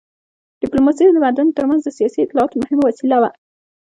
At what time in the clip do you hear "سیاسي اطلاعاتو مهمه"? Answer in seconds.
1.97-2.83